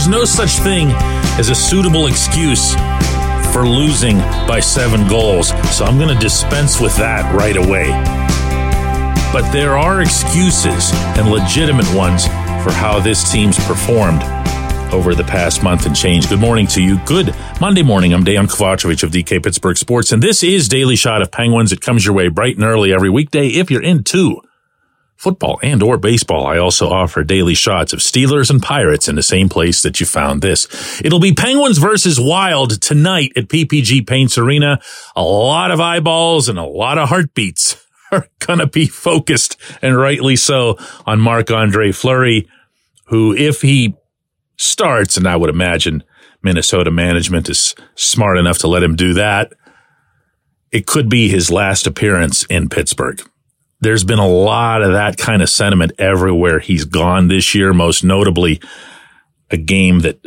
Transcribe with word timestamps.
there's 0.00 0.08
no 0.08 0.24
such 0.24 0.52
thing 0.64 0.88
as 1.38 1.50
a 1.50 1.54
suitable 1.54 2.06
excuse 2.06 2.72
for 3.52 3.68
losing 3.68 4.16
by 4.48 4.58
seven 4.58 5.06
goals. 5.06 5.48
So 5.76 5.84
I'm 5.84 5.98
going 5.98 6.08
to 6.08 6.18
dispense 6.18 6.80
with 6.80 6.96
that 6.96 7.34
right 7.34 7.58
away. 7.58 7.90
But 9.30 9.52
there 9.52 9.76
are 9.76 10.00
excuses 10.00 10.90
and 11.18 11.28
legitimate 11.28 11.84
ones 11.94 12.24
for 12.64 12.72
how 12.72 12.98
this 12.98 13.30
team's 13.30 13.62
performed 13.66 14.22
over 14.90 15.14
the 15.14 15.24
past 15.24 15.62
month 15.62 15.84
and 15.84 15.94
change. 15.94 16.30
Good 16.30 16.40
morning 16.40 16.66
to 16.68 16.82
you. 16.82 16.96
Good 17.04 17.34
Monday 17.60 17.82
morning. 17.82 18.14
I'm 18.14 18.24
Dejan 18.24 18.46
Kovacevic 18.46 19.02
of 19.02 19.10
DK 19.10 19.42
Pittsburgh 19.42 19.76
Sports, 19.76 20.12
and 20.12 20.22
this 20.22 20.42
is 20.42 20.66
Daily 20.66 20.96
Shot 20.96 21.20
of 21.20 21.30
Penguins. 21.30 21.72
It 21.72 21.82
comes 21.82 22.06
your 22.06 22.14
way 22.14 22.28
bright 22.28 22.56
and 22.56 22.64
early 22.64 22.94
every 22.94 23.10
weekday 23.10 23.48
if 23.48 23.70
you're 23.70 23.82
into 23.82 24.40
football 25.20 25.60
and 25.62 25.82
or 25.82 25.98
baseball. 25.98 26.46
I 26.46 26.56
also 26.56 26.88
offer 26.88 27.22
daily 27.22 27.52
shots 27.52 27.92
of 27.92 27.98
Steelers 27.98 28.48
and 28.48 28.62
Pirates 28.62 29.06
in 29.06 29.16
the 29.16 29.22
same 29.22 29.50
place 29.50 29.82
that 29.82 30.00
you 30.00 30.06
found 30.06 30.40
this. 30.40 30.66
It'll 31.04 31.20
be 31.20 31.34
Penguins 31.34 31.76
versus 31.76 32.18
Wild 32.18 32.80
tonight 32.80 33.32
at 33.36 33.48
PPG 33.48 34.06
Paints 34.06 34.38
Arena. 34.38 34.80
A 35.14 35.22
lot 35.22 35.72
of 35.72 35.78
eyeballs 35.78 36.48
and 36.48 36.58
a 36.58 36.64
lot 36.64 36.96
of 36.96 37.10
heartbeats 37.10 37.86
are 38.10 38.26
to 38.40 38.66
be 38.66 38.86
focused 38.86 39.58
and 39.82 39.94
rightly 39.94 40.36
so 40.36 40.78
on 41.04 41.20
Marc-Andre 41.20 41.92
Fleury, 41.92 42.48
who 43.08 43.34
if 43.34 43.60
he 43.60 43.94
starts, 44.56 45.18
and 45.18 45.28
I 45.28 45.36
would 45.36 45.50
imagine 45.50 46.02
Minnesota 46.42 46.90
management 46.90 47.50
is 47.50 47.74
smart 47.94 48.38
enough 48.38 48.56
to 48.60 48.68
let 48.68 48.82
him 48.82 48.96
do 48.96 49.12
that, 49.12 49.52
it 50.72 50.86
could 50.86 51.10
be 51.10 51.28
his 51.28 51.50
last 51.50 51.86
appearance 51.86 52.46
in 52.46 52.70
Pittsburgh 52.70 53.20
there's 53.80 54.04
been 54.04 54.18
a 54.18 54.28
lot 54.28 54.82
of 54.82 54.92
that 54.92 55.16
kind 55.16 55.42
of 55.42 55.48
sentiment 55.48 55.92
everywhere 55.98 56.58
he's 56.58 56.84
gone 56.84 57.28
this 57.28 57.54
year, 57.54 57.72
most 57.72 58.04
notably 58.04 58.60
a 59.50 59.56
game 59.56 60.00
that 60.00 60.20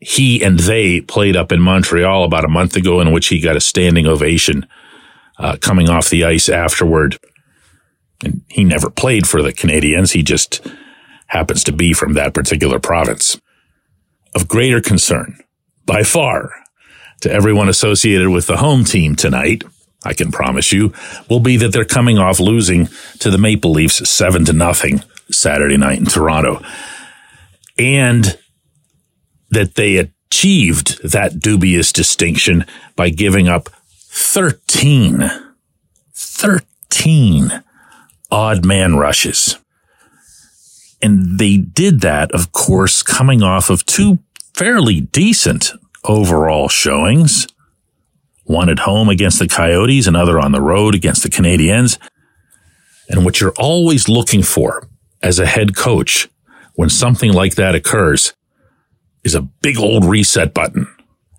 he 0.00 0.44
and 0.44 0.60
they 0.60 1.00
played 1.00 1.36
up 1.36 1.50
in 1.50 1.60
Montreal 1.60 2.24
about 2.24 2.44
a 2.44 2.48
month 2.48 2.76
ago 2.76 3.00
in 3.00 3.10
which 3.10 3.28
he 3.28 3.40
got 3.40 3.56
a 3.56 3.60
standing 3.60 4.06
ovation 4.06 4.66
uh, 5.38 5.56
coming 5.60 5.88
off 5.88 6.10
the 6.10 6.24
ice 6.24 6.48
afterward. 6.48 7.18
And 8.22 8.42
he 8.48 8.64
never 8.64 8.90
played 8.90 9.26
for 9.26 9.42
the 9.42 9.52
Canadiens. 9.52 10.12
He 10.12 10.22
just 10.22 10.66
happens 11.26 11.64
to 11.64 11.72
be 11.72 11.92
from 11.92 12.14
that 12.14 12.34
particular 12.34 12.78
province. 12.78 13.40
Of 14.34 14.46
greater 14.46 14.80
concern, 14.80 15.38
by 15.86 16.02
far, 16.02 16.52
to 17.22 17.32
everyone 17.32 17.68
associated 17.68 18.28
with 18.28 18.46
the 18.46 18.58
home 18.58 18.84
team 18.84 19.16
tonight– 19.16 19.64
I 20.04 20.14
can 20.14 20.30
promise 20.30 20.72
you, 20.72 20.92
will 21.28 21.40
be 21.40 21.56
that 21.56 21.72
they're 21.72 21.84
coming 21.84 22.18
off 22.18 22.38
losing 22.38 22.88
to 23.18 23.30
the 23.30 23.38
Maple 23.38 23.72
Leafs 23.72 24.08
seven 24.08 24.44
to 24.44 24.52
nothing 24.52 25.02
Saturday 25.30 25.76
night 25.76 25.98
in 25.98 26.06
Toronto. 26.06 26.62
And 27.78 28.38
that 29.50 29.74
they 29.74 29.96
achieved 29.96 31.02
that 31.02 31.40
dubious 31.40 31.92
distinction 31.92 32.64
by 32.96 33.10
giving 33.10 33.48
up 33.48 33.70
13, 34.10 35.30
13 36.14 37.62
odd 38.30 38.64
man 38.64 38.96
rushes. 38.96 39.58
And 41.00 41.38
they 41.38 41.56
did 41.56 42.00
that, 42.00 42.32
of 42.32 42.52
course, 42.52 43.02
coming 43.02 43.42
off 43.42 43.70
of 43.70 43.86
two 43.86 44.18
fairly 44.54 45.00
decent 45.00 45.72
overall 46.04 46.68
showings 46.68 47.46
one 48.48 48.70
at 48.70 48.80
home 48.80 49.10
against 49.10 49.38
the 49.38 49.46
Coyotes, 49.46 50.06
another 50.06 50.40
on 50.40 50.52
the 50.52 50.60
road 50.60 50.94
against 50.94 51.22
the 51.22 51.28
Canadiens. 51.28 51.98
And 53.08 53.24
what 53.24 53.40
you're 53.40 53.54
always 53.58 54.08
looking 54.08 54.42
for 54.42 54.88
as 55.22 55.38
a 55.38 55.46
head 55.46 55.76
coach 55.76 56.28
when 56.74 56.88
something 56.88 57.32
like 57.32 57.56
that 57.56 57.74
occurs 57.74 58.34
is 59.22 59.34
a 59.34 59.42
big 59.42 59.78
old 59.78 60.04
reset 60.04 60.54
button. 60.54 60.86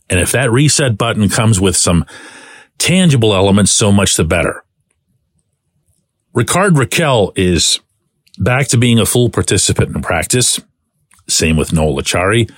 And 0.10 0.20
if 0.20 0.32
that 0.34 0.52
reset 0.52 0.98
button 0.98 1.30
comes 1.30 1.60
with 1.60 1.76
some 1.76 2.06
tangible 2.78 3.34
elements, 3.34 3.72
so 3.72 3.92
much 3.92 4.16
the 4.16 4.24
better. 4.24 4.64
Rickard 6.34 6.74
Rakell 6.74 7.32
is 7.36 7.80
back 8.38 8.68
to 8.68 8.78
being 8.78 9.00
a 9.00 9.06
full 9.06 9.30
participant 9.30 9.96
in 9.96 10.02
practice. 10.04 10.60
Same 11.28 11.58
with 11.58 11.74
Noel 11.74 11.96
Acciari. 11.96 12.52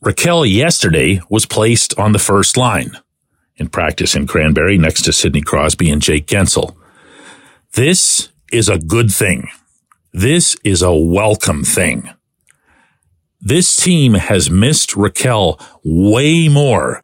Raquel 0.00 0.44
yesterday 0.44 1.20
was 1.28 1.46
placed 1.46 1.96
on 1.98 2.12
the 2.12 2.18
first 2.18 2.56
line 2.56 2.92
in 3.58 3.68
practice 3.68 4.14
in 4.14 4.26
Cranberry 4.26 4.78
next 4.78 5.02
to 5.02 5.12
Sidney 5.12 5.42
Crosby 5.42 5.90
and 5.90 6.00
Jake 6.00 6.26
Guentzel. 6.26 6.74
This 7.74 8.30
is 8.52 8.68
a 8.68 8.78
good 8.78 9.12
thing. 9.12 9.48
This 10.12 10.56
is 10.64 10.82
a 10.82 10.94
welcome 10.94 11.64
thing. 11.64 12.10
This 13.40 13.76
team 13.76 14.14
has 14.14 14.50
missed 14.50 14.90
Rakell 14.90 15.62
way 15.84 16.48
more 16.48 17.02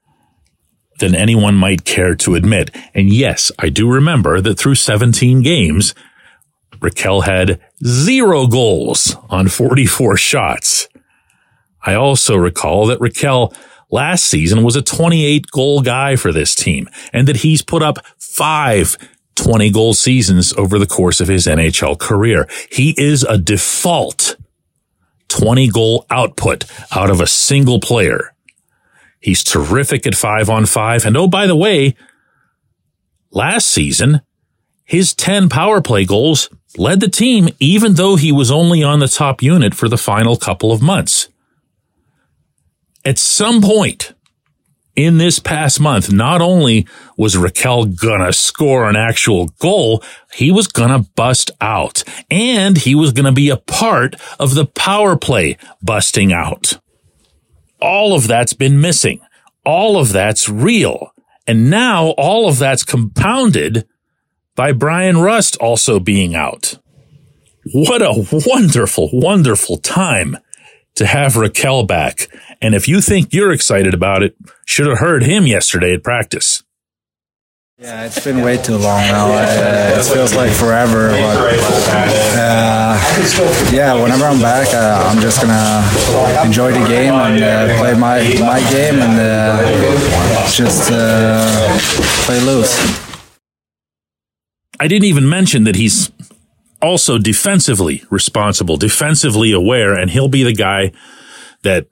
than 1.00 1.14
anyone 1.14 1.54
might 1.54 1.84
care 1.84 2.14
to 2.16 2.34
admit. 2.34 2.74
And 2.94 3.12
yes, 3.12 3.52
I 3.58 3.68
do 3.68 3.90
remember 3.90 4.40
that 4.40 4.58
through 4.58 4.76
17 4.76 5.42
games, 5.42 5.94
Rakell 6.78 7.24
had 7.24 7.60
zero 7.84 8.46
goals 8.46 9.16
on 9.28 9.48
44 9.48 10.16
shots. 10.16 10.88
I 11.82 11.94
also 11.94 12.36
recall 12.36 12.86
that 12.86 13.00
Rakell 13.00 13.54
last 13.94 14.24
season 14.24 14.64
was 14.64 14.74
a 14.74 14.82
28 14.82 15.46
goal 15.52 15.80
guy 15.80 16.16
for 16.16 16.32
this 16.32 16.54
team 16.54 16.88
and 17.12 17.28
that 17.28 17.36
he's 17.36 17.62
put 17.62 17.80
up 17.82 18.04
five 18.18 18.98
20 19.36 19.70
goal 19.70 19.94
seasons 19.94 20.52
over 20.54 20.78
the 20.78 20.86
course 20.86 21.20
of 21.20 21.28
his 21.28 21.46
NHL 21.46 21.98
career. 21.98 22.48
He 22.70 22.94
is 22.98 23.22
a 23.22 23.38
default 23.38 24.36
20 25.28 25.68
goal 25.68 26.06
output 26.10 26.64
out 26.94 27.08
of 27.08 27.20
a 27.20 27.26
single 27.26 27.78
player. 27.78 28.34
He's 29.20 29.44
terrific 29.44 30.06
at 30.06 30.16
five 30.16 30.50
on 30.50 30.66
five. 30.66 31.06
And 31.06 31.16
oh, 31.16 31.28
by 31.28 31.46
the 31.46 31.56
way, 31.56 31.94
last 33.30 33.68
season, 33.68 34.22
his 34.84 35.14
10 35.14 35.48
power 35.48 35.80
play 35.80 36.04
goals 36.04 36.50
led 36.76 37.00
the 37.00 37.08
team, 37.08 37.48
even 37.60 37.94
though 37.94 38.16
he 38.16 38.32
was 38.32 38.50
only 38.50 38.82
on 38.82 38.98
the 38.98 39.08
top 39.08 39.40
unit 39.40 39.72
for 39.72 39.88
the 39.88 39.96
final 39.96 40.36
couple 40.36 40.72
of 40.72 40.82
months 40.82 41.28
at 43.04 43.18
some 43.18 43.60
point 43.60 44.14
in 44.96 45.18
this 45.18 45.38
past 45.38 45.80
month, 45.80 46.12
not 46.12 46.40
only 46.40 46.86
was 47.16 47.34
Rakell 47.34 48.00
gonna 48.00 48.32
score 48.32 48.88
an 48.88 48.96
actual 48.96 49.46
goal, 49.58 50.02
he 50.32 50.50
was 50.52 50.68
gonna 50.68 51.00
bust 51.16 51.50
out 51.60 52.04
and 52.30 52.78
he 52.78 52.94
was 52.94 53.12
gonna 53.12 53.32
be 53.32 53.50
a 53.50 53.56
part 53.56 54.16
of 54.38 54.54
the 54.54 54.66
power 54.66 55.16
play 55.16 55.56
busting 55.82 56.32
out. 56.32 56.78
All 57.80 58.14
of 58.14 58.28
that's 58.28 58.52
been 58.52 58.80
missing. 58.80 59.20
All 59.64 59.98
of 59.98 60.12
that's 60.12 60.48
real. 60.48 61.10
And 61.46 61.70
now 61.70 62.08
all 62.16 62.48
of 62.48 62.58
that's 62.58 62.84
compounded 62.84 63.86
by 64.54 64.72
Bryan 64.72 65.18
Rust 65.18 65.56
also 65.56 65.98
being 65.98 66.34
out. 66.34 66.78
What 67.72 68.02
a 68.02 68.26
wonderful, 68.46 69.10
wonderful 69.12 69.78
time 69.78 70.36
to 70.96 71.06
have 71.06 71.34
Rakell 71.34 71.86
back. 71.86 72.28
And 72.60 72.74
if 72.74 72.88
you 72.88 73.00
think 73.00 73.32
you're 73.32 73.52
excited 73.52 73.94
about 73.94 74.22
it, 74.22 74.36
should 74.64 74.86
have 74.86 74.98
heard 74.98 75.22
him 75.22 75.46
yesterday 75.46 75.94
at 75.94 76.02
practice. 76.02 76.62
Yeah, 77.76 78.04
it's 78.06 78.22
been 78.24 78.40
way 78.40 78.56
too 78.56 78.78
long 78.78 79.00
now. 79.02 79.26
Uh, 79.26 79.98
it 79.98 80.04
feels 80.04 80.32
like 80.32 80.52
forever. 80.52 81.08
But 81.10 82.36
uh, 82.38 83.70
yeah, 83.72 84.00
whenever 84.00 84.24
I'm 84.24 84.40
back, 84.40 84.72
uh, 84.72 85.10
I'm 85.10 85.20
just 85.20 85.42
gonna 85.42 86.46
enjoy 86.46 86.70
the 86.70 86.86
game 86.86 87.12
and 87.12 87.42
uh, 87.42 87.76
play 87.78 87.94
my 87.94 88.20
my 88.38 88.60
game 88.70 89.00
and 89.02 89.18
uh, 89.18 90.48
just 90.50 90.92
uh, 90.92 91.76
play 92.24 92.40
loose. 92.40 92.78
I 94.78 94.86
didn't 94.86 95.06
even 95.06 95.28
mention 95.28 95.64
that 95.64 95.74
he's 95.74 96.12
also 96.84 97.18
defensively 97.18 98.04
responsible, 98.10 98.76
defensively 98.76 99.52
aware, 99.52 99.94
and 99.94 100.10
he'll 100.10 100.28
be 100.28 100.44
the 100.44 100.52
guy 100.52 100.92
that 101.62 101.86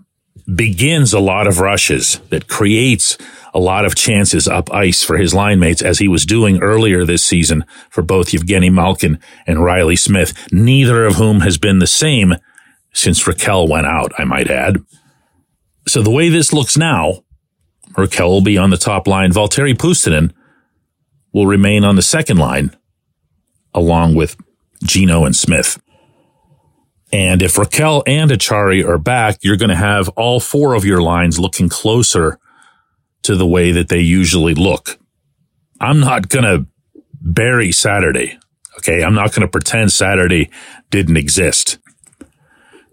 begins 0.54 1.12
a 1.12 1.20
lot 1.20 1.46
of 1.46 1.60
rushes, 1.60 2.20
that 2.28 2.48
creates 2.48 3.16
a 3.54 3.58
lot 3.58 3.84
of 3.84 3.94
chances 3.94 4.48
up 4.48 4.72
ice 4.72 5.02
for 5.02 5.16
his 5.16 5.34
line 5.34 5.58
mates, 5.58 5.82
as 5.82 5.98
he 5.98 6.08
was 6.08 6.26
doing 6.26 6.60
earlier 6.60 7.04
this 7.04 7.24
season 7.24 7.64
for 7.90 8.02
both 8.02 8.28
Evgeny 8.28 8.72
Malkin 8.72 9.18
and 9.46 9.62
Reilly 9.62 9.96
Smith, 9.96 10.32
neither 10.52 11.04
of 11.04 11.16
whom 11.16 11.40
has 11.40 11.58
been 11.58 11.78
the 11.78 11.86
same 11.86 12.34
since 12.92 13.24
Rakell 13.24 13.68
went 13.68 13.86
out, 13.86 14.12
I 14.18 14.24
might 14.24 14.50
add. 14.50 14.84
So 15.88 16.02
the 16.02 16.10
way 16.10 16.28
this 16.28 16.52
looks 16.52 16.76
now, 16.76 17.24
Rakell 17.92 18.28
will 18.28 18.42
be 18.42 18.58
on 18.58 18.70
the 18.70 18.76
top 18.76 19.06
line. 19.06 19.32
Valtteri 19.32 19.74
Puustinen 19.74 20.32
will 21.32 21.46
remain 21.46 21.84
on 21.84 21.96
the 21.96 22.02
second 22.02 22.38
line, 22.38 22.76
along 23.74 24.14
with 24.14 24.36
Gino 24.84 25.24
and 25.24 25.36
Smith. 25.36 25.80
And 27.12 27.42
if 27.42 27.56
Rakell 27.56 28.02
and 28.06 28.30
Acciari 28.30 28.84
are 28.86 28.98
back, 28.98 29.38
you're 29.42 29.58
going 29.58 29.68
to 29.70 29.76
have 29.76 30.08
all 30.10 30.40
four 30.40 30.74
of 30.74 30.84
your 30.84 31.02
lines 31.02 31.38
looking 31.38 31.68
closer 31.68 32.38
to 33.22 33.36
the 33.36 33.46
way 33.46 33.70
that 33.72 33.88
they 33.88 34.00
usually 34.00 34.54
look. 34.54 34.98
I'm 35.80 36.00
not 36.00 36.28
going 36.28 36.44
to 36.44 36.66
bury 37.20 37.70
Saturday. 37.72 38.38
Okay. 38.78 39.04
I'm 39.04 39.14
not 39.14 39.30
going 39.32 39.42
to 39.42 39.48
pretend 39.48 39.92
Saturday 39.92 40.50
didn't 40.90 41.16
exist. 41.18 41.78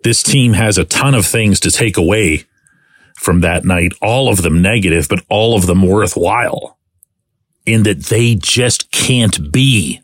this 0.03 0.23
team 0.23 0.53
has 0.53 0.77
a 0.77 0.85
ton 0.85 1.13
of 1.15 1.25
things 1.25 1.59
to 1.61 1.71
take 1.71 1.97
away 1.97 2.45
from 3.17 3.41
that 3.41 3.65
night, 3.65 3.93
all 4.01 4.29
of 4.29 4.43
them 4.43 4.61
negative, 4.61 5.07
but 5.09 5.23
all 5.29 5.55
of 5.55 5.65
them 5.67 5.81
worthwhile 5.85 6.77
in 7.65 7.83
that 7.83 8.05
they 8.05 8.35
just 8.35 8.91
can't 8.91 9.51
be 9.51 10.01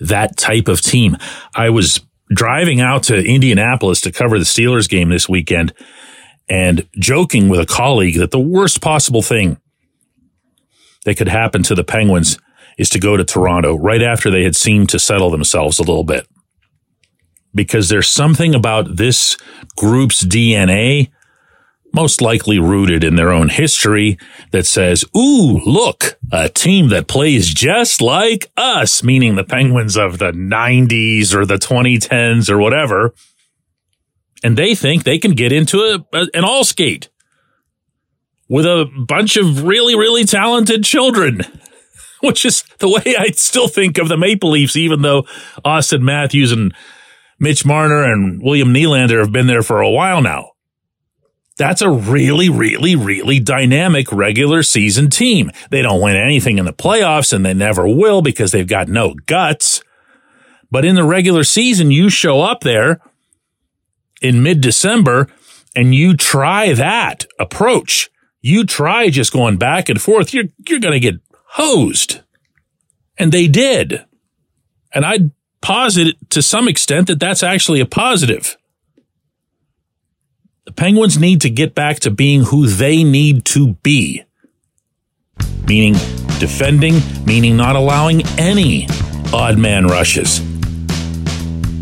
that 0.00 0.36
type 0.36 0.68
of 0.68 0.80
team. 0.80 1.16
I 1.54 1.70
was 1.70 2.00
driving 2.30 2.80
out 2.80 3.04
to 3.04 3.16
Indianapolis 3.16 4.00
to 4.02 4.12
cover 4.12 4.38
the 4.38 4.44
Steelers 4.44 4.88
game 4.88 5.08
this 5.08 5.28
weekend 5.28 5.72
and 6.48 6.86
joking 6.98 7.48
with 7.48 7.60
a 7.60 7.66
colleague 7.66 8.18
that 8.18 8.30
the 8.30 8.40
worst 8.40 8.80
possible 8.80 9.22
thing 9.22 9.58
that 11.04 11.16
could 11.16 11.28
happen 11.28 11.62
to 11.64 11.74
the 11.74 11.84
Penguins 11.84 12.38
is 12.78 12.88
to 12.90 13.00
go 13.00 13.16
to 13.16 13.24
Toronto 13.24 13.76
right 13.76 14.02
after 14.02 14.30
they 14.30 14.44
had 14.44 14.56
seemed 14.56 14.88
to 14.90 14.98
settle 14.98 15.30
themselves 15.30 15.78
a 15.78 15.82
little 15.82 16.04
bit. 16.04 16.26
Because 17.54 17.88
there's 17.88 18.08
something 18.08 18.54
about 18.54 18.96
this 18.96 19.36
group's 19.76 20.24
DNA, 20.24 21.10
most 21.98 22.20
likely 22.20 22.60
rooted 22.60 23.02
in 23.02 23.16
their 23.16 23.32
own 23.32 23.48
history, 23.48 24.16
that 24.52 24.64
says, 24.64 25.04
Ooh, 25.16 25.58
look, 25.66 26.16
a 26.30 26.48
team 26.48 26.90
that 26.90 27.08
plays 27.08 27.52
just 27.52 28.00
like 28.00 28.52
us, 28.56 29.02
meaning 29.02 29.34
the 29.34 29.42
Penguins 29.42 29.96
of 29.96 30.18
the 30.18 30.30
90s 30.30 31.34
or 31.34 31.44
the 31.44 31.56
2010s 31.56 32.48
or 32.48 32.56
whatever. 32.58 33.14
And 34.44 34.56
they 34.56 34.76
think 34.76 35.02
they 35.02 35.18
can 35.18 35.32
get 35.32 35.50
into 35.50 35.78
a, 35.80 36.16
a 36.16 36.26
an 36.34 36.44
all 36.44 36.62
skate 36.62 37.08
with 38.48 38.64
a 38.64 38.86
bunch 39.08 39.36
of 39.36 39.64
really, 39.64 39.96
really 39.96 40.24
talented 40.24 40.84
children, 40.84 41.40
which 42.20 42.44
is 42.44 42.62
the 42.78 42.88
way 42.88 43.16
I 43.18 43.32
still 43.32 43.66
think 43.66 43.98
of 43.98 44.08
the 44.08 44.16
Maple 44.16 44.50
Leafs, 44.50 44.76
even 44.76 45.02
though 45.02 45.22
Auston 45.64 46.02
Matthews 46.02 46.52
and 46.52 46.72
Mitch 47.40 47.66
Marner 47.66 48.04
and 48.04 48.40
William 48.40 48.72
Nylander 48.72 49.18
have 49.18 49.32
been 49.32 49.48
there 49.48 49.64
for 49.64 49.80
a 49.80 49.90
while 49.90 50.22
now. 50.22 50.52
That's 51.58 51.82
a 51.82 51.90
really, 51.90 52.48
really, 52.48 52.96
really 52.96 53.40
dynamic 53.40 54.10
regular 54.12 54.62
season 54.62 55.10
team. 55.10 55.50
They 55.70 55.82
don't 55.82 56.00
win 56.00 56.16
anything 56.16 56.58
in 56.58 56.64
the 56.64 56.72
playoffs 56.72 57.32
and 57.32 57.44
they 57.44 57.54
never 57.54 57.86
will 57.86 58.22
because 58.22 58.52
they've 58.52 58.66
got 58.66 58.88
no 58.88 59.14
guts. 59.26 59.82
But 60.70 60.84
in 60.84 60.94
the 60.94 61.04
regular 61.04 61.44
season, 61.44 61.90
you 61.90 62.08
show 62.08 62.40
up 62.40 62.60
there 62.60 63.00
in 64.22 64.42
mid 64.42 64.60
December 64.60 65.28
and 65.74 65.94
you 65.94 66.16
try 66.16 66.72
that 66.72 67.26
approach 67.38 68.08
you 68.40 68.64
try 68.64 69.10
just 69.10 69.32
going 69.32 69.56
back 69.56 69.88
and 69.88 70.00
forth, 70.00 70.32
you're, 70.32 70.46
you're 70.66 70.80
going 70.80 70.92
to 70.92 71.00
get 71.00 71.20
hosed. 71.50 72.20
And 73.18 73.32
they 73.32 73.48
did. 73.48 74.04
And 74.94 75.04
I'd 75.04 75.32
posit 75.60 76.16
to 76.30 76.40
some 76.40 76.68
extent 76.68 77.08
that 77.08 77.20
that's 77.20 77.42
actually 77.42 77.80
a 77.80 77.86
positive. 77.86 78.56
The 80.68 80.74
Penguins 80.74 81.18
need 81.18 81.40
to 81.40 81.48
get 81.48 81.74
back 81.74 82.00
to 82.00 82.10
being 82.10 82.42
who 82.42 82.66
they 82.66 83.02
need 83.02 83.46
to 83.46 83.72
be. 83.82 84.22
Meaning 85.66 85.94
defending, 86.38 87.00
meaning 87.24 87.56
not 87.56 87.74
allowing 87.74 88.20
any 88.36 88.86
odd 89.32 89.56
man 89.56 89.86
rushes. 89.86 90.40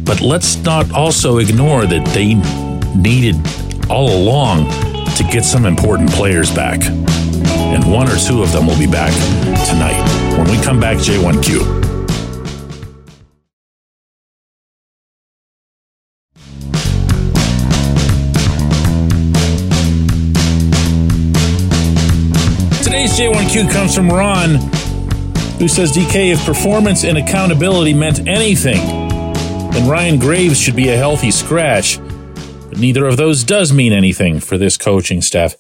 But 0.05 0.21
let's 0.21 0.59
not 0.59 0.93
also 0.93 1.39
ignore 1.39 1.85
that 1.85 2.07
they 2.15 2.35
needed 2.97 3.35
all 3.91 4.09
along 4.09 4.71
to 5.17 5.25
get 5.33 5.45
some 5.45 5.67
important 5.67 6.13
players 6.13 6.55
back. 6.55 6.81
And 6.85 7.93
one 7.93 8.09
or 8.09 8.17
two 8.17 8.41
of 8.41 8.53
them 8.53 8.69
will 8.69 8.79
be 8.79 8.87
back 8.87 9.11
tonight. 9.67 10.01
When 10.39 10.49
we 10.49 10.63
come 10.63 10.79
back, 10.79 10.99
J1Q. 10.99 11.86
Today's 22.97 23.19
J1Q 23.19 23.71
comes 23.71 23.95
from 23.95 24.09
Ron, 24.09 24.55
who 25.59 25.69
says, 25.69 25.93
DK, 25.93 26.33
if 26.33 26.43
performance 26.47 27.05
and 27.05 27.19
accountability 27.19 27.93
meant 27.93 28.27
anything, 28.27 28.79
then 28.79 29.87
Ryan 29.87 30.19
Graves 30.19 30.59
should 30.59 30.77
be 30.77 30.89
a 30.89 30.97
healthy 30.97 31.31
scratch 31.31 31.99
but 32.71 32.79
neither 32.79 33.05
of 33.05 33.19
those 33.19 33.45
does 33.45 33.71
mean 33.71 33.93
anything 33.93 34.41
for 34.41 34.57
this 34.57 34.79
coaching 34.79 35.21
staff. 35.21 35.57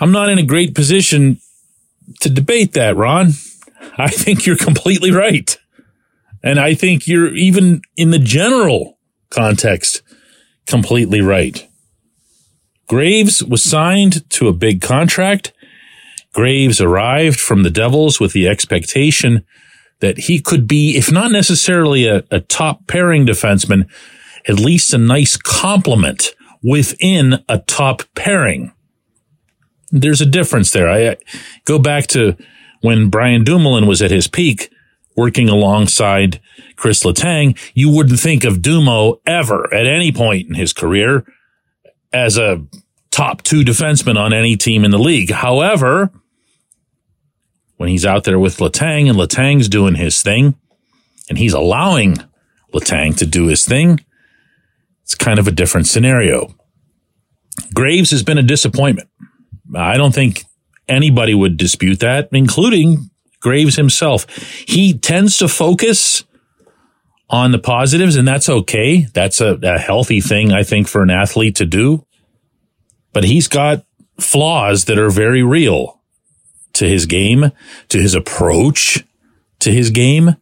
I'm 0.00 0.10
not 0.10 0.30
in 0.30 0.40
a 0.40 0.42
great 0.42 0.74
position 0.74 1.38
to 2.22 2.28
debate 2.28 2.72
that, 2.72 2.96
Ron. 2.96 3.34
I 3.96 4.08
think 4.08 4.44
you're 4.44 4.56
completely 4.56 5.12
right. 5.12 5.56
And 6.42 6.58
I 6.58 6.74
think 6.74 7.06
you're 7.06 7.32
even 7.34 7.82
in 7.96 8.10
the 8.10 8.18
general 8.18 8.98
context 9.30 10.02
completely 10.66 11.20
right. 11.20 11.68
Graves 12.88 13.44
was 13.44 13.62
signed 13.62 14.28
to 14.30 14.48
a 14.48 14.52
big 14.52 14.82
contract. 14.82 15.52
Graves 16.32 16.80
arrived 16.80 17.40
from 17.40 17.62
the 17.62 17.70
Devils 17.70 18.20
with 18.20 18.32
the 18.32 18.48
expectation 18.48 19.44
that 20.00 20.18
he 20.18 20.40
could 20.40 20.68
be, 20.68 20.96
if 20.96 21.10
not 21.10 21.32
necessarily 21.32 22.06
a, 22.06 22.22
a 22.30 22.40
top 22.40 22.86
pairing 22.86 23.26
defenseman, 23.26 23.88
at 24.48 24.60
least 24.60 24.94
a 24.94 24.98
nice 24.98 25.36
complement 25.36 26.34
within 26.62 27.42
a 27.48 27.58
top 27.58 28.02
pairing. 28.14 28.72
There's 29.90 30.20
a 30.20 30.26
difference 30.26 30.70
there. 30.70 30.88
I 30.88 31.16
go 31.64 31.78
back 31.78 32.06
to 32.08 32.36
when 32.80 33.08
Brian 33.08 33.44
Dumoulin 33.44 33.86
was 33.86 34.02
at 34.02 34.10
his 34.10 34.28
peak 34.28 34.70
working 35.16 35.48
alongside 35.48 36.40
Chris 36.76 37.02
Letang. 37.02 37.58
You 37.74 37.90
wouldn't 37.90 38.20
think 38.20 38.44
of 38.44 38.58
Dumo 38.58 39.20
ever 39.26 39.72
at 39.74 39.86
any 39.86 40.12
point 40.12 40.48
in 40.48 40.54
his 40.54 40.72
career 40.72 41.24
as 42.12 42.38
a 42.38 42.64
top 43.18 43.42
two 43.42 43.62
defenseman 43.62 44.16
on 44.16 44.32
any 44.32 44.56
team 44.56 44.84
in 44.84 44.92
the 44.92 44.98
league. 44.98 45.32
However, 45.32 46.12
when 47.76 47.88
he's 47.88 48.06
out 48.06 48.22
there 48.22 48.38
with 48.38 48.58
Letang 48.58 49.10
and 49.10 49.18
Letang's 49.18 49.68
doing 49.68 49.96
his 49.96 50.22
thing 50.22 50.54
and 51.28 51.36
he's 51.36 51.52
allowing 51.52 52.18
Letang 52.72 53.16
to 53.16 53.26
do 53.26 53.48
his 53.48 53.64
thing, 53.64 53.98
it's 55.02 55.16
kind 55.16 55.40
of 55.40 55.48
a 55.48 55.50
different 55.50 55.88
scenario. 55.88 56.54
Graves 57.74 58.12
has 58.12 58.22
been 58.22 58.38
a 58.38 58.42
disappointment. 58.42 59.08
I 59.74 59.96
don't 59.96 60.14
think 60.14 60.44
anybody 60.86 61.34
would 61.34 61.56
dispute 61.56 61.98
that, 61.98 62.28
including 62.30 63.10
Graves 63.40 63.74
himself. 63.74 64.32
He 64.68 64.96
tends 64.96 65.38
to 65.38 65.48
focus 65.48 66.22
on 67.28 67.50
the 67.50 67.58
positives, 67.58 68.14
and 68.14 68.28
that's 68.28 68.48
okay. 68.48 69.08
That's 69.12 69.40
a, 69.40 69.58
a 69.60 69.76
healthy 69.76 70.20
thing, 70.20 70.52
I 70.52 70.62
think, 70.62 70.86
for 70.86 71.02
an 71.02 71.10
athlete 71.10 71.56
to 71.56 71.66
do. 71.66 72.04
But 73.12 73.24
he's 73.24 73.48
got 73.48 73.84
flaws 74.18 74.84
that 74.86 74.98
are 74.98 75.10
very 75.10 75.42
real 75.42 76.00
to 76.74 76.88
his 76.88 77.06
game, 77.06 77.50
to 77.88 77.98
his 77.98 78.14
approach 78.14 79.04
to 79.60 79.72
his 79.72 79.90
game. 79.90 80.36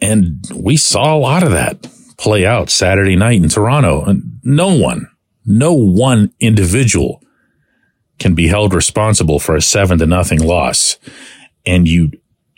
And 0.00 0.44
we 0.54 0.76
saw 0.76 1.14
a 1.14 1.18
lot 1.18 1.42
of 1.42 1.50
that 1.50 1.86
play 2.16 2.44
out 2.44 2.70
Saturday 2.70 3.16
night 3.16 3.42
in 3.42 3.48
Toronto. 3.48 4.04
And 4.04 4.40
no 4.42 4.74
one, 4.74 5.08
no 5.44 5.72
one 5.72 6.32
individual 6.40 7.22
can 8.18 8.34
be 8.34 8.48
held 8.48 8.74
responsible 8.74 9.38
for 9.38 9.54
a 9.54 9.62
seven 9.62 9.98
to 9.98 10.06
nothing 10.06 10.40
loss. 10.40 10.98
And 11.64 11.86
you 11.86 12.10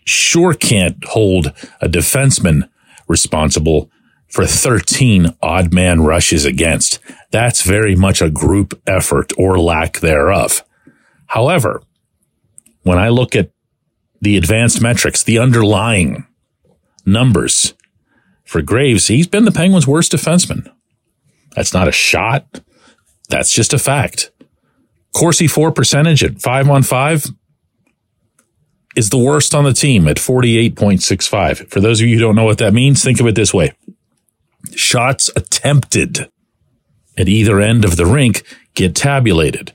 sure 0.07 0.55
can't 0.55 1.05
hold 1.05 1.53
a 1.81 1.89
defenseman 1.89 2.69
responsible 3.09 3.91
for 4.31 4.47
13 4.47 5.35
odd 5.43 5.75
man 5.75 6.03
rushes 6.03 6.45
against. 6.45 6.99
That's 7.31 7.63
very 7.63 7.97
much 7.97 8.23
a 8.23 8.31
group 8.31 8.81
effort 8.87 9.33
or 9.37 9.59
lack 9.59 10.01
thereof. 10.01 10.65
However, 11.27 11.83
when 12.83 12.99
I 12.99 13.09
look 13.09 13.37
at 13.37 13.51
the 14.21 14.37
advanced 14.37 14.81
metrics, 14.81 15.23
the 15.23 15.39
underlying 15.39 16.27
numbers, 17.05 17.75
for 18.45 18.63
Graves, 18.63 19.07
he's 19.07 19.29
been 19.29 19.45
the 19.45 19.53
Penguins' 19.53 19.87
worst 19.87 20.13
defenseman. 20.13 20.69
That's 21.55 21.73
not 21.73 21.89
a 21.89 21.93
shot. 21.93 22.61
That's 23.29 23.53
just 23.53 23.73
a 23.73 23.79
fact. 23.79 24.31
Corsi 25.15 25.47
for 25.47 25.73
percentage 25.73 26.23
at 26.23 26.41
five 26.41 26.69
on 26.69 26.83
five 26.83 27.27
is 28.97 29.11
the 29.11 29.19
worst 29.19 29.55
on 29.55 29.65
the 29.65 29.73
team 29.73 30.09
at 30.09 30.17
48.65. 30.17 31.69
For 31.69 31.81
those 31.81 32.01
of 32.01 32.09
you 32.09 32.17
who 32.17 32.23
don't 32.23 32.35
know 32.35 32.45
what 32.45 32.59
that 32.59 32.75
means, 32.75 33.03
think 33.03 33.21
of 33.21 33.27
it 33.27 33.35
this 33.35 33.55
way. 33.55 33.73
Shots 34.75 35.31
attempted 35.37 36.31
at 37.17 37.29
either 37.29 37.61
end 37.61 37.85
of 37.85 37.97
the 37.97 38.07
rink 38.07 38.43
get 38.75 38.95
tabulated 38.95 39.73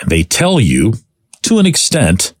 and 0.00 0.10
they 0.10 0.22
tell 0.22 0.60
you 0.60 0.94
to 1.42 1.58
an 1.58 1.66
extent 1.66 2.34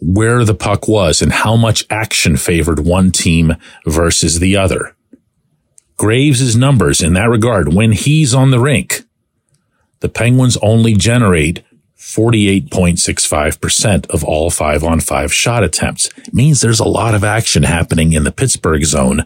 where 0.00 0.44
the 0.44 0.54
puck 0.54 0.86
was 0.86 1.22
and 1.22 1.32
how 1.32 1.56
much 1.56 1.86
action 1.90 2.36
favored 2.36 2.80
one 2.80 3.10
team 3.10 3.56
versus 3.86 4.40
the 4.40 4.56
other. 4.56 4.94
Graves' 5.96 6.54
numbers 6.54 7.00
in 7.00 7.14
that 7.14 7.30
regard, 7.30 7.72
when 7.72 7.92
he's 7.92 8.34
on 8.34 8.50
the 8.50 8.60
rink, 8.60 9.04
the 10.00 10.10
Penguins 10.10 10.58
only 10.58 10.92
generate 10.94 11.64
48.65% 11.96 14.10
of 14.10 14.22
all 14.22 14.50
five 14.50 14.84
on 14.84 15.00
five 15.00 15.32
shot 15.32 15.64
attempts. 15.64 16.10
It 16.18 16.34
means 16.34 16.60
there's 16.60 16.80
a 16.80 16.84
lot 16.84 17.14
of 17.14 17.24
action 17.24 17.62
happening 17.62 18.12
in 18.12 18.24
the 18.24 18.32
Pittsburgh 18.32 18.84
zone 18.84 19.24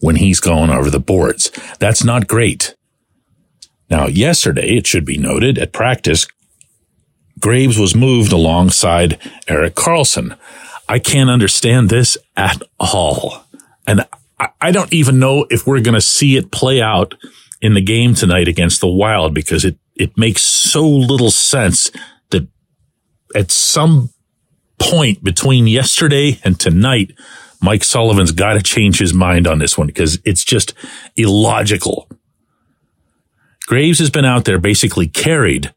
when 0.00 0.16
he's 0.16 0.40
going 0.40 0.70
over 0.70 0.90
the 0.90 1.00
boards. 1.00 1.50
That's 1.78 2.04
not 2.04 2.28
great. 2.28 2.74
Now, 3.90 4.06
yesterday, 4.06 4.76
it 4.76 4.86
should 4.86 5.04
be 5.04 5.18
noted, 5.18 5.58
at 5.58 5.72
practice, 5.72 6.26
Graves 7.40 7.78
was 7.78 7.94
moved 7.94 8.32
alongside 8.32 9.18
Erik 9.48 9.74
Karlsson. 9.74 10.38
I 10.88 10.98
can't 10.98 11.30
understand 11.30 11.90
this 11.90 12.16
at 12.36 12.62
all. 12.78 13.44
And 13.86 14.06
I 14.60 14.72
don't 14.72 14.92
even 14.92 15.18
know 15.18 15.46
if 15.50 15.66
we're 15.66 15.80
going 15.80 15.94
to 15.94 16.00
see 16.00 16.36
it 16.36 16.50
play 16.50 16.80
out 16.80 17.14
in 17.60 17.74
the 17.74 17.80
game 17.80 18.14
tonight 18.14 18.48
against 18.48 18.80
the 18.80 18.88
Wild 18.88 19.34
because 19.34 19.64
it, 19.64 19.76
it 19.94 20.16
makes 20.16 20.42
so 20.42 20.86
little 20.86 21.30
sense 21.30 21.90
that 22.30 22.46
at 23.34 23.50
some 23.50 24.10
point 24.78 25.22
between 25.22 25.66
yesterday 25.66 26.40
and 26.44 26.58
tonight, 26.58 27.12
Mike 27.64 27.82
Sullivan's 27.82 28.30
got 28.30 28.52
to 28.52 28.62
change 28.62 28.98
his 28.98 29.14
mind 29.14 29.46
on 29.46 29.58
this 29.58 29.78
one 29.78 29.86
because 29.86 30.18
it's 30.22 30.44
just 30.44 30.74
illogical. 31.16 32.10
Graves 33.66 33.98
has 34.00 34.10
been 34.10 34.26
out 34.26 34.44
there 34.44 34.58
basically 34.58 35.08
carried 35.08 35.72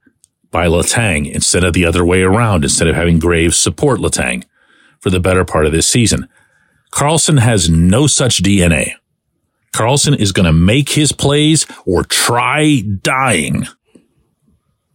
by 0.51 0.67
Letang 0.67 1.32
instead 1.32 1.63
of 1.63 1.72
the 1.72 1.86
other 1.86 2.03
way 2.03 2.24
around, 2.24 2.65
instead 2.65 2.89
of 2.89 2.96
having 2.96 3.20
Graves 3.20 3.56
support 3.56 4.01
Letang 4.01 4.44
for 5.00 5.10
the 5.10 5.22
better 5.22 5.46
part 5.46 5.65
of 5.65 5.72
this 5.72 5.88
season. 5.88 6.27
Karlsson 6.91 7.39
has 7.39 7.70
no 7.70 8.06
such 8.06 8.44
DNA. 8.44 8.91
Karlsson 9.74 10.17
is 10.17 10.34
going 10.34 10.46
to 10.46 10.51
make 10.51 10.89
his 10.89 11.13
plays 11.13 11.65
or 11.86 12.03
try 12.03 12.82
dying, 13.01 13.65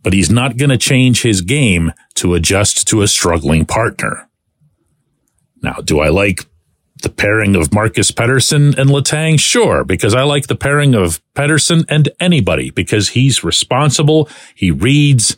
but 0.02 0.12
he's 0.12 0.30
not 0.30 0.58
going 0.58 0.70
to 0.70 0.76
change 0.76 1.22
his 1.22 1.40
game 1.40 1.92
to 2.16 2.34
adjust 2.34 2.86
to 2.88 3.00
a 3.00 3.08
struggling 3.08 3.64
partner. 3.64 4.28
Now, 5.62 5.74
do 5.74 6.00
I 6.00 6.08
like 6.08 6.44
the 7.02 7.10
pairing 7.10 7.54
of 7.54 7.72
Marcus 7.72 8.10
Pettersson 8.10 8.76
and 8.78 8.90
Letang? 8.90 9.38
Sure, 9.38 9.84
because 9.84 10.14
I 10.14 10.22
like 10.22 10.46
the 10.46 10.56
pairing 10.56 10.94
of 10.94 11.20
Pettersson 11.34 11.84
and 11.88 12.08
anybody 12.18 12.70
because 12.70 13.10
he's 13.10 13.44
responsible. 13.44 14.28
He 14.54 14.70
reads. 14.70 15.36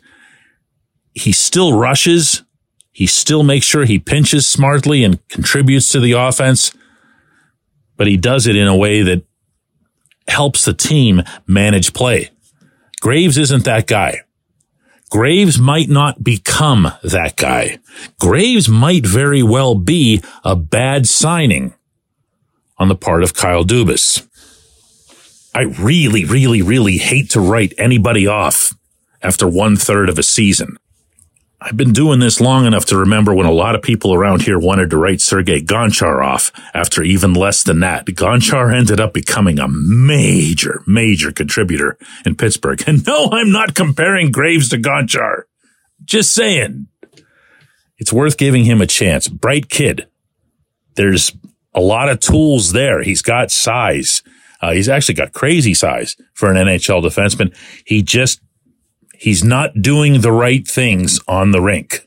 He 1.13 1.31
still 1.31 1.77
rushes. 1.77 2.43
He 2.91 3.07
still 3.07 3.43
makes 3.43 3.65
sure 3.65 3.83
he 3.83 3.99
pinches 3.99 4.47
smartly 4.47 5.03
and 5.03 5.27
contributes 5.27 5.89
to 5.89 5.99
the 5.99 6.13
offense, 6.13 6.71
but 7.97 8.07
he 8.07 8.15
does 8.15 8.47
it 8.47 8.55
in 8.55 8.67
a 8.67 8.75
way 8.75 9.01
that 9.01 9.25
helps 10.29 10.63
the 10.63 10.73
team 10.73 11.21
manage 11.45 11.93
play. 11.93 12.29
Graves 13.01 13.37
isn't 13.37 13.65
that 13.65 13.87
guy. 13.87 14.21
Graves 15.09 15.59
might 15.59 15.89
not 15.89 16.23
become 16.23 16.91
that 17.03 17.35
guy. 17.37 17.79
Graves 18.19 18.67
might 18.67 19.05
very 19.05 19.43
well 19.43 19.75
be 19.75 20.21
a 20.43 20.55
bad 20.55 21.07
signing 21.07 21.73
on 22.77 22.87
the 22.87 22.95
part 22.95 23.23
of 23.23 23.33
Kyle 23.33 23.63
Dubas. 23.63 24.27
I 25.53 25.61
really, 25.61 26.25
really, 26.25 26.61
really 26.61 26.97
hate 26.97 27.29
to 27.31 27.39
write 27.39 27.73
anybody 27.77 28.27
off 28.27 28.73
after 29.21 29.47
one 29.47 29.77
third 29.77 30.09
of 30.09 30.19
a 30.19 30.23
season. 30.23 30.77
I've 31.61 31.77
been 31.77 31.93
doing 31.93 32.19
this 32.19 32.41
long 32.41 32.65
enough 32.65 32.85
to 32.87 32.97
remember 32.97 33.33
when 33.33 33.45
a 33.45 33.51
lot 33.51 33.75
of 33.75 33.81
people 33.81 34.13
around 34.13 34.41
here 34.41 34.59
wanted 34.59 34.89
to 34.89 34.97
write 34.97 35.21
Sergei 35.21 35.61
Gonchar 35.61 36.23
off 36.23 36.51
after 36.73 37.01
even 37.01 37.33
less 37.33 37.63
than 37.63 37.79
that. 37.79 38.05
Gonchar 38.05 38.75
ended 38.75 38.99
up 38.99 39.13
becoming 39.13 39.57
a 39.57 39.67
major, 39.67 40.83
major 40.85 41.31
contributor 41.31 41.97
in 42.25 42.35
Pittsburgh. 42.35 42.83
And 42.85 43.05
no, 43.07 43.29
I'm 43.31 43.51
not 43.51 43.73
comparing 43.73 44.31
Graves 44.31 44.69
to 44.69 44.77
Gonchar. 44.77 45.43
Just 46.03 46.33
saying. 46.33 46.87
It's 47.97 48.11
worth 48.11 48.37
giving 48.37 48.65
him 48.65 48.81
a 48.81 48.87
chance. 48.87 49.29
Bright 49.29 49.69
kid. 49.69 50.07
There's 50.95 51.31
a 51.73 51.81
lot 51.81 52.09
of 52.09 52.19
tools 52.19 52.73
there. 52.73 53.01
He's 53.01 53.21
got 53.21 53.51
size. 53.51 54.21
Uh, 54.61 54.71
he's 54.71 54.89
actually 54.89 55.15
got 55.15 55.31
crazy 55.31 55.73
size 55.73 56.17
for 56.33 56.51
an 56.51 56.57
NHL 56.57 57.03
defenseman. 57.03 57.55
He 57.85 58.01
just 58.01 58.41
He's 59.19 59.43
not 59.43 59.81
doing 59.81 60.21
the 60.21 60.31
right 60.31 60.67
things 60.67 61.19
on 61.27 61.51
the 61.51 61.61
rink. 61.61 62.03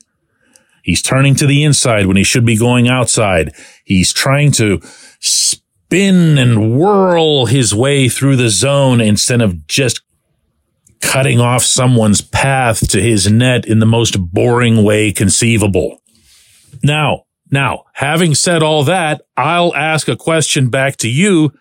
He's 0.83 1.01
turning 1.01 1.35
to 1.35 1.45
the 1.45 1.63
inside 1.63 2.05
when 2.05 2.17
he 2.17 2.23
should 2.23 2.45
be 2.45 2.57
going 2.57 2.87
outside. 2.87 3.53
He's 3.83 4.11
trying 4.13 4.51
to 4.53 4.81
spin 5.19 6.37
and 6.37 6.77
whirl 6.77 7.45
his 7.45 7.75
way 7.75 8.09
through 8.09 8.37
the 8.37 8.49
zone 8.49 9.01
instead 9.01 9.41
of 9.41 9.67
just 9.67 10.01
cutting 11.01 11.39
off 11.39 11.63
someone's 11.63 12.21
path 12.21 12.87
to 12.89 13.01
his 13.01 13.31
net 13.31 13.65
in 13.65 13.79
the 13.79 13.85
most 13.85 14.19
boring 14.19 14.83
way 14.83 15.11
conceivable. 15.11 16.01
Now, 16.83 17.25
now, 17.51 17.85
having 17.93 18.35
said 18.35 18.61
all 18.61 18.83
that, 18.83 19.21
I'll 19.35 19.75
ask 19.75 20.07
a 20.07 20.15
question 20.15 20.69
back 20.69 20.97
to 20.97 21.09
you. 21.09 21.51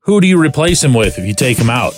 Who 0.00 0.20
do 0.20 0.26
you 0.26 0.40
replace 0.40 0.82
him 0.82 0.94
with 0.94 1.18
if 1.18 1.26
you 1.26 1.34
take 1.34 1.58
him 1.58 1.70
out? 1.70 1.94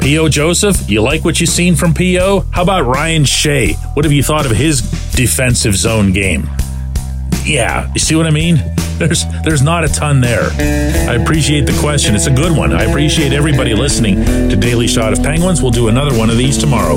P.O. 0.00 0.28
Joseph, 0.28 0.88
you 0.88 1.02
like 1.02 1.24
what 1.24 1.40
you've 1.40 1.50
seen 1.50 1.74
from 1.74 1.92
P.O.? 1.94 2.40
How 2.52 2.62
about 2.62 2.86
Ryan 2.86 3.24
Shea? 3.24 3.72
What 3.94 4.04
have 4.04 4.12
you 4.12 4.22
thought 4.22 4.46
of 4.46 4.52
his 4.52 4.82
defensive 5.12 5.74
zone 5.76 6.12
game? 6.12 6.48
Yeah, 7.44 7.90
you 7.92 8.00
see 8.00 8.14
what 8.14 8.26
I 8.26 8.30
mean? 8.30 8.56
There's 8.98 9.24
there's 9.44 9.60
not 9.60 9.84
a 9.84 9.88
ton 9.88 10.22
there. 10.22 10.48
I 11.10 11.22
appreciate 11.22 11.66
the 11.66 11.78
question. 11.80 12.14
It's 12.14 12.26
a 12.26 12.30
good 12.30 12.56
one. 12.56 12.72
I 12.72 12.84
appreciate 12.84 13.34
everybody 13.34 13.74
listening 13.74 14.24
to 14.24 14.56
Daily 14.56 14.88
Shot 14.88 15.12
of 15.12 15.22
Penguins. 15.22 15.60
We'll 15.60 15.70
do 15.70 15.88
another 15.88 16.16
one 16.16 16.30
of 16.30 16.38
these 16.38 16.56
tomorrow. 16.56 16.96